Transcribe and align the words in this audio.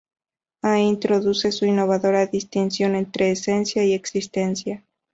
Ahí 0.63 0.85
introduce 0.87 1.51
su 1.51 1.67
innovadora 1.67 2.25
distinción 2.25 2.95
entre 2.95 3.29
esencia 3.29 3.83
y 3.85 3.93
existencia. 3.93 4.83